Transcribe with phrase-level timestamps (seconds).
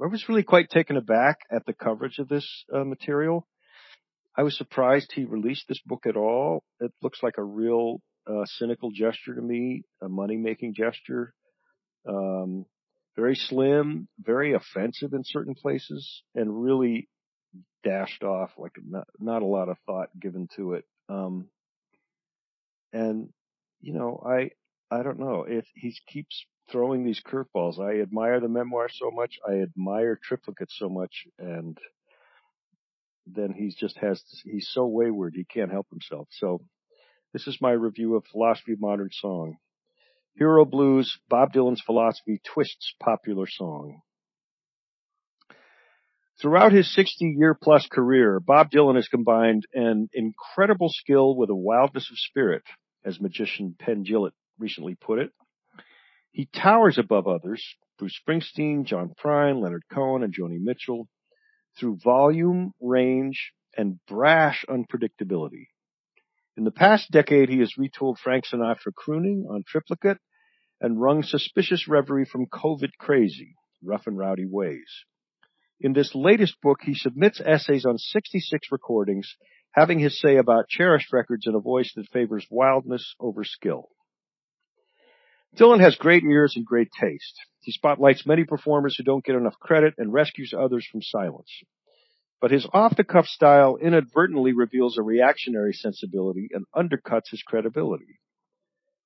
[0.00, 3.48] I was really quite taken aback at the coverage of this uh, material.
[4.36, 6.62] I was surprised he released this book at all.
[6.78, 11.34] It looks like a real uh, cynical gesture to me, a money making gesture.
[12.08, 12.64] Um,
[13.16, 17.08] very slim, very offensive in certain places, and really
[17.82, 20.84] dashed off like not, not a lot of thought given to it.
[21.08, 21.48] Um,
[22.92, 23.28] and
[23.80, 24.50] you know, I
[24.90, 27.78] I don't know if he keeps throwing these curveballs.
[27.78, 29.38] I admire the memoir so much.
[29.46, 31.78] I admire triplicate so much, and
[33.26, 36.28] then he just has he's so wayward he can't help himself.
[36.32, 36.62] So
[37.32, 39.56] this is my review of Philosophy of Modern Song.
[40.36, 44.00] Hero Blues, Bob Dylan's philosophy twists popular song.
[46.40, 51.54] Throughout his 60 year plus career, Bob Dylan has combined an incredible skill with a
[51.54, 52.62] wildness of spirit,
[53.04, 55.32] as magician Penn Jillette recently put it.
[56.30, 57.64] He towers above others,
[57.98, 61.08] Bruce Springsteen, John Prine, Leonard Cohen, and Joni Mitchell,
[61.76, 65.66] through volume, range, and brash unpredictability.
[66.56, 70.18] In the past decade, he has retooled Frank Sinatra crooning on triplicate
[70.80, 75.04] and wrung suspicious reverie from COVID crazy, rough and rowdy ways.
[75.80, 79.36] In this latest book, he submits essays on 66 recordings,
[79.72, 83.88] having his say about cherished records in a voice that favors wildness over skill.
[85.56, 87.34] Dylan has great ears and great taste.
[87.60, 91.50] He spotlights many performers who don't get enough credit and rescues others from silence.
[92.40, 98.20] But his off-the-cuff style inadvertently reveals a reactionary sensibility and undercuts his credibility.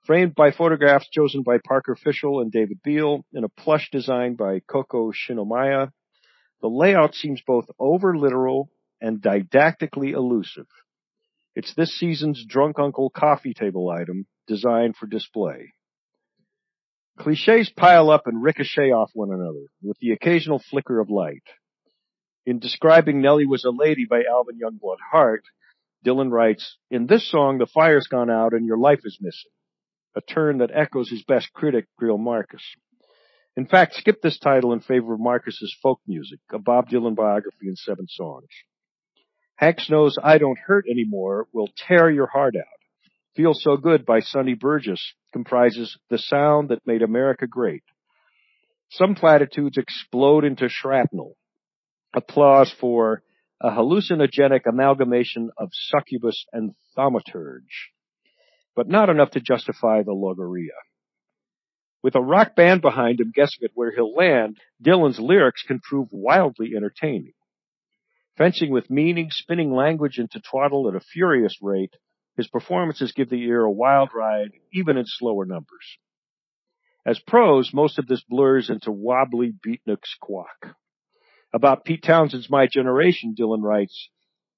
[0.05, 4.61] Framed by photographs chosen by Parker Fishel and David Beal in a plush designed by
[4.61, 5.93] Coco Shinomiya,
[6.63, 10.69] the layout seems both over-literal and didactically elusive.
[11.55, 15.75] It's this season's drunk uncle coffee table item designed for display.
[17.19, 21.43] Cliches pile up and ricochet off one another, with the occasional flicker of light.
[22.47, 25.45] In describing Nellie Was a Lady by Alvin Youngblood Hart,
[26.07, 29.51] Dylan writes, In this song, the fire's gone out and your life is missing.
[30.17, 32.63] A turn that echoes his best critic, Greil Marcus.
[33.57, 37.69] In fact, skip this title in favor of Marcus's folk music, a Bob Dylan biography
[37.69, 38.49] in seven songs.
[39.57, 42.65] Hank Snow's I Don't Hurt Anymore will tear your heart out.
[43.37, 47.83] Feel So Good by Sonny Burgess comprises the sound that made America great.
[48.91, 51.37] Some platitudes explode into shrapnel.
[52.15, 53.23] Applause for
[53.61, 57.91] a hallucinogenic amalgamation of succubus and thaumaturge,
[58.75, 60.73] but not enough to justify the logorrhea.
[62.03, 66.09] With a rock band behind him guessing at where he'll land, Dylan's lyrics can prove
[66.11, 67.35] wildly entertaining.
[68.37, 71.95] Fencing with meaning, spinning language into twaddle at a furious rate,
[72.37, 75.99] his performances give the ear a wild ride, even in slower numbers.
[77.07, 80.75] As prose, most of this blurs into wobbly beatnik squawk.
[81.53, 84.09] About Pete Townshend's My Generation, Dylan writes,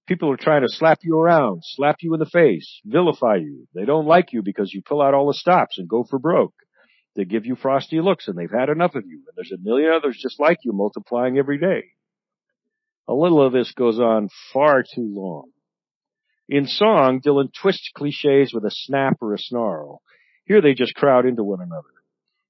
[0.07, 3.67] People are trying to slap you around, slap you in the face, vilify you.
[3.75, 6.55] They don't like you because you pull out all the stops and go for broke.
[7.17, 9.19] They give you frosty looks and they've had enough of you.
[9.19, 11.85] And there's a million others just like you multiplying every day.
[13.07, 15.51] A little of this goes on far too long.
[16.49, 20.03] In song, Dylan twists cliches with a snap or a snarl.
[20.45, 21.89] Here they just crowd into one another.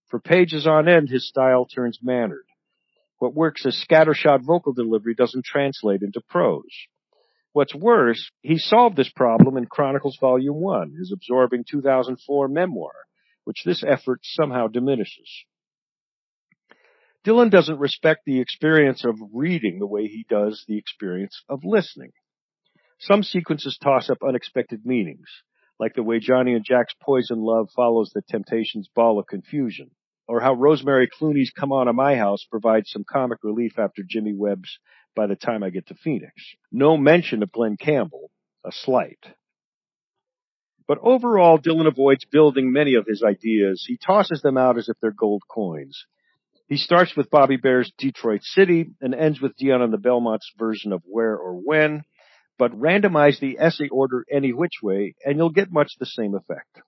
[0.09, 2.47] For pages on end, his style turns mannered.
[3.19, 6.63] What works as scattershot vocal delivery doesn't translate into prose.
[7.53, 12.93] What's worse, he solved this problem in Chronicles Volume 1, his absorbing 2004 memoir,
[13.45, 15.45] which this effort somehow diminishes.
[17.25, 22.13] Dylan doesn't respect the experience of reading the way he does the experience of listening.
[22.99, 25.29] Some sequences toss up unexpected meanings,
[25.81, 29.91] like the way Johnny and Jack's poison love follows the Temptations' ball of confusion,
[30.29, 34.35] or how Rosemary Clooney's Come On to My House provides some comic relief after Jimmy
[34.35, 34.79] Webb's
[35.17, 36.33] By the Time I Get to Phoenix.
[36.71, 38.31] No mention of Glen Campbell,
[38.65, 39.19] a slight.
[40.87, 43.85] But overall, Dylan avoids building many of his ideas.
[43.87, 46.05] He tosses them out as if they're gold coins.
[46.69, 50.93] He starts with Bobby Bare's Detroit City and ends with Dion and the Belmonts' version
[50.93, 52.05] of Where or When,
[52.59, 56.81] but randomize the essay order any which way and you'll get much the same effect.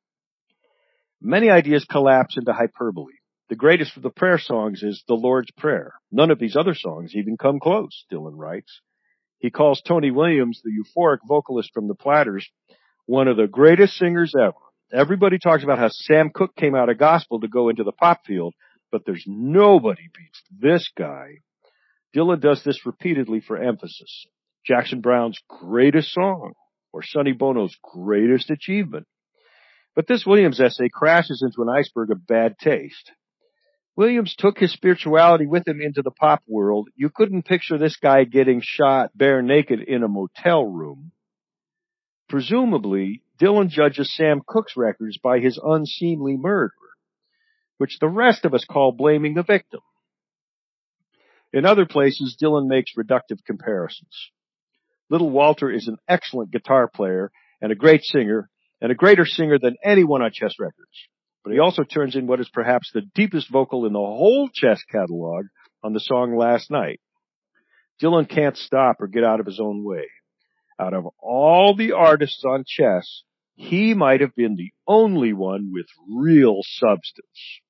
[1.21, 3.15] Many ideas collapse into hyperbole.
[3.49, 5.95] The greatest of the prayer songs is the Lord's Prayer.
[6.11, 8.81] None of these other songs even come close, Dylan writes.
[9.39, 12.51] He calls Tony Williams, the euphoric vocalist from the Platters,
[13.07, 14.55] one of the greatest singers ever.
[14.93, 18.25] Everybody talks about how Sam Cooke came out of gospel to go into the pop
[18.27, 18.55] field,
[18.93, 21.39] but there's nobody beats this guy.
[22.15, 24.27] Dylan does this repeatedly for emphasis.
[24.65, 26.53] Jackson Browne's greatest song,
[26.93, 29.07] or Sonny Bono's greatest achievement.
[29.95, 33.13] But this Williams essay crashes into an iceberg of bad taste.
[33.97, 36.89] Williams took his spirituality with him into the pop world.
[36.97, 41.13] You couldn't picture this guy getting shot bare naked in a motel room.
[42.29, 46.73] Presumably, Dylan judges Sam Cooke's records by his unseemly murder,
[47.79, 49.81] which the rest of us call blaming the victim.
[51.53, 54.31] In other places, Dylan makes reductive comparisons.
[55.09, 57.31] Little Walter is an excellent guitar player
[57.61, 58.51] and a great singer,
[58.81, 61.09] and a greater singer than anyone on Chess Records.
[61.45, 64.83] But he also turns in what is perhaps the deepest vocal in the whole Chess
[64.91, 65.47] catalog
[65.83, 67.01] on the song Last Night.
[68.03, 70.07] Dylan can't stop or get out of his own way.
[70.79, 73.23] Out of all the artists on Chess,
[73.55, 77.61] he might have been the only one with real substance.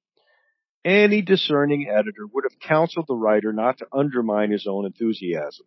[0.85, 5.67] Any discerning editor would have counseled the writer not to undermine his own enthusiasm.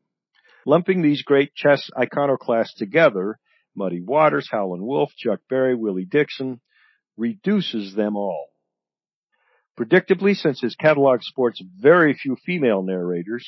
[0.66, 3.40] Lumping these great chess iconoclasts together
[3.76, 6.60] Muddy Waters, Howlin' Wolf, Chuck Berry, Willie Dixon,
[7.18, 8.50] reduces them all.
[9.80, 13.48] Predictably, since his catalog sports very few female narrators,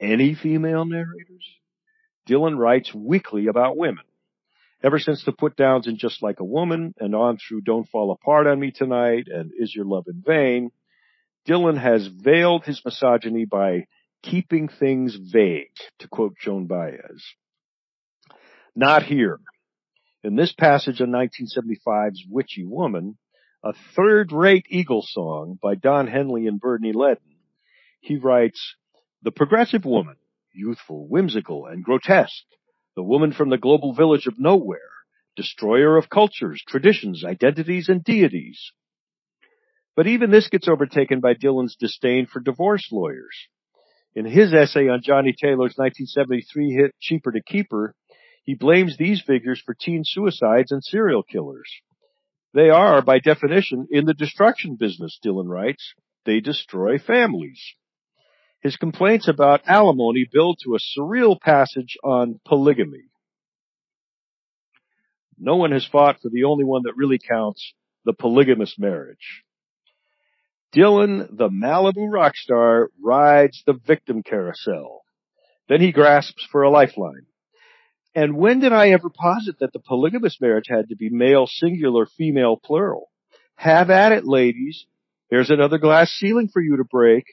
[0.00, 1.46] any female narrators,
[2.28, 4.04] Dylan writes weakly about women.
[4.82, 8.10] Ever since the put downs in Just Like a Woman and on through Don't Fall
[8.10, 10.70] Apart on Me Tonight and Is Your Love in Vain,
[11.48, 13.86] Dylan has veiled his misogyny by
[14.22, 17.24] keeping things vague, to quote Joan Baez.
[18.74, 19.40] Not here.
[20.24, 23.18] In this passage of 1975's Witchy Woman,
[23.64, 27.18] a third-rate Eagle song by Don Henley and Bernie Leadon,
[28.00, 28.74] he writes,
[29.22, 30.16] The progressive woman,
[30.54, 32.44] youthful, whimsical, and grotesque,
[32.96, 34.78] the woman from the global village of nowhere,
[35.36, 38.72] destroyer of cultures, traditions, identities, and deities.
[39.96, 43.36] But even this gets overtaken by Dylan's disdain for divorce lawyers.
[44.14, 47.94] In his essay on Johnnie Taylor's 1973 hit Cheaper to Keep Her,
[48.44, 51.70] he blames these figures for teen suicides and serial killers.
[52.54, 55.94] They are, by definition, in the destruction business, Dylan writes.
[56.26, 57.62] They destroy families.
[58.62, 63.08] His complaints about alimony build to a surreal passage on polygamy.
[65.36, 67.74] No one has fought for the only one that really counts,
[68.04, 69.42] the polygamous marriage.
[70.74, 75.02] Dylan, the Malibu rock star, rides the victim carousel.
[75.68, 77.26] Then he grasps for a lifeline.
[78.14, 82.06] And when did I ever posit that the polygamous marriage had to be male singular,
[82.06, 83.10] female plural?
[83.56, 84.86] Have at it, ladies.
[85.30, 87.24] There's another glass ceiling for you to break.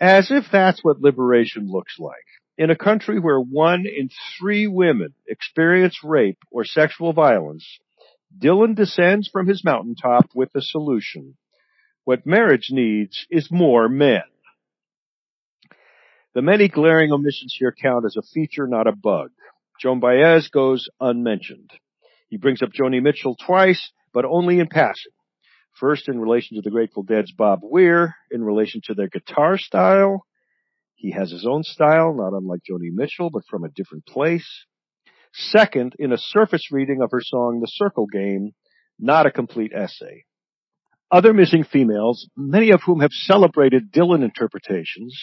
[0.00, 2.14] As if that's what liberation looks like.
[2.56, 7.78] In a country where one in three women experience rape or sexual violence,
[8.36, 11.36] Dylan descends from his mountaintop with a solution.
[12.04, 14.22] What marriage needs is more men.
[16.34, 19.30] The many glaring omissions here count as a feature, not a bug.
[19.80, 21.72] Joan Baez goes unmentioned.
[22.28, 25.12] He brings up Joni Mitchell twice, but only in passing.
[25.78, 30.24] First, in relation to the Grateful Dead's Bob Weir, in relation to their guitar style.
[30.96, 34.66] He has his own style, not unlike Joni Mitchell, but from a different place.
[35.32, 38.54] Second, in a surface reading of her song The Circle Game,
[38.98, 40.24] not a complete essay.
[41.12, 45.16] Other missing females, many of whom have celebrated Dylan interpretations,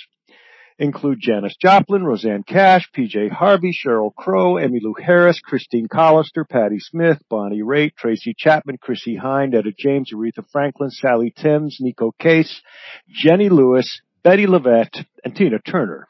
[0.77, 6.79] include Janis Joplin, Rosanne Cash, PJ Harvey, Sheryl Crow, Emmy Emmylou Harris, Christine Collister, Patti
[6.79, 12.61] Smith, Bonnie Raitt, Tracy Chapman, Chrissie Hynde, Etta James, Aretha Franklin, Sally Timms, Neko Case,
[13.07, 16.07] Jenny Lewis, Bettye LaVette, and Tina Turner.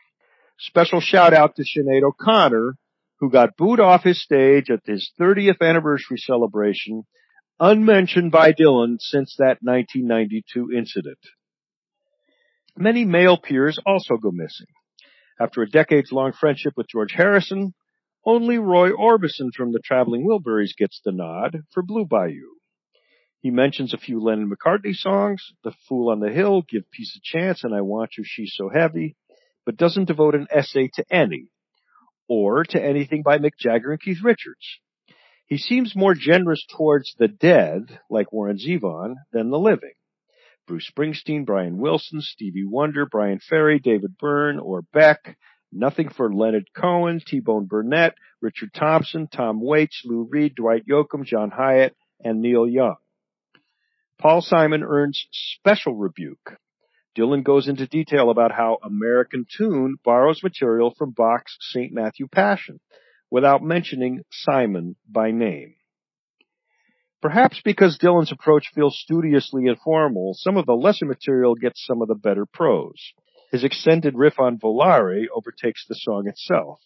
[0.57, 2.75] Special shout out to Sinead O'Connor,
[3.19, 7.03] who got booed off his stage at his 30th anniversary celebration,
[7.59, 11.19] unmentioned by Dylan since that 1992 incident.
[12.77, 14.67] Many male peers also go missing.
[15.39, 17.73] After a decades-long friendship with George Harrison,
[18.25, 22.55] only Roy Orbison from the Traveling Wilburys gets the nod for Blue Bayou.
[23.39, 27.21] He mentions a few Lennon McCartney songs, The Fool on the Hill, Give Peace a
[27.23, 29.15] Chance, and I Want You, She's So Heavy,
[29.65, 31.47] but doesn't devote an essay to any,
[32.27, 34.79] or to anything by Mick Jagger and Keith Richards.
[35.45, 39.93] He seems more generous towards the dead, like Warren Zevon, than the living.
[40.67, 45.37] Bruce Springsteen, Brian Wilson, Stevie Wonder, Bryan Ferry, David Byrne, or Beck.
[45.71, 51.51] Nothing for Leonard Cohen, T-Bone Burnett, Richard Thompson, Tom Waits, Lou Reed, Dwight Yoakam, John
[51.51, 51.91] Hiatt,
[52.23, 52.95] and Neil Young.
[54.17, 56.57] Paul Simon earns special rebuke.
[57.17, 61.93] Dylan goes into detail about how American Tune borrows material from Bach's St.
[61.93, 62.79] Matthew Passion
[63.29, 65.75] without mentioning Simon by name.
[67.21, 72.07] Perhaps because Dylan's approach feels studiously informal, some of the lesser material gets some of
[72.07, 73.13] the better prose.
[73.51, 76.79] His extended riff on Volare overtakes the song itself.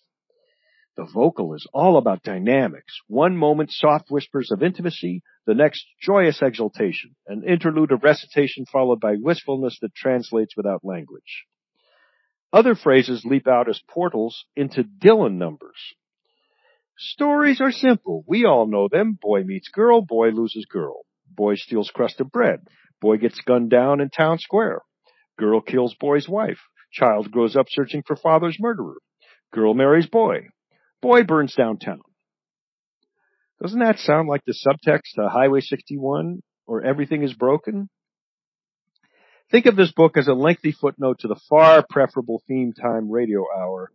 [0.95, 2.99] The vocal is all about dynamics.
[3.07, 8.99] One moment soft whispers of intimacy, the next joyous exultation, an interlude of recitation followed
[8.99, 11.45] by wistfulness that translates without language.
[12.51, 15.95] Other phrases leap out as portals into Dylan numbers.
[17.01, 18.25] Stories are simple.
[18.27, 19.17] We all know them.
[19.21, 21.05] Boy meets girl, boy loses girl.
[21.33, 22.67] Boy steals crust of bread.
[22.99, 24.81] Boy gets gunned down in town square.
[25.37, 26.59] Girl kills boy's wife.
[26.91, 28.97] Child grows up searching for father's murderer.
[29.53, 30.49] Girl marries boy.
[31.01, 32.01] Boy burns downtown.
[33.61, 37.89] Doesn't that sound like the subtext to Highway 61 or Everything is Broken?
[39.49, 43.45] Think of this book as a lengthy footnote to the far preferable theme time radio
[43.57, 43.89] hour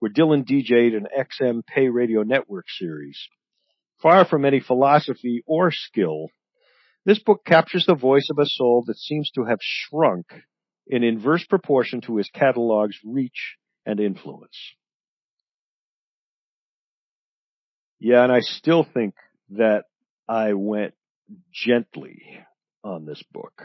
[0.00, 3.18] where Dylan DJ'd an XM Pay Radio Network series.
[4.02, 6.28] Far from any philosophy or skill,
[7.04, 10.26] this book captures the voice of a soul that seems to have shrunk
[10.86, 14.56] in inverse proportion to his catalog's reach and influence.
[17.98, 19.14] Yeah, and I still think
[19.50, 19.84] that
[20.26, 20.94] I went
[21.52, 22.22] gently
[22.82, 23.62] on this book.